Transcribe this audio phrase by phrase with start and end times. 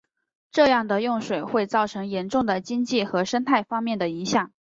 [0.51, 4.51] 这样的用水会造成严重的经济和生态方面的影响。